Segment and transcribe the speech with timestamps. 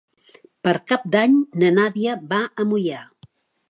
[0.67, 3.09] Per Cap d'Any na Nàdia va a Moià.